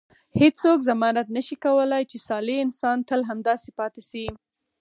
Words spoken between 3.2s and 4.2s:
همداسې پاتې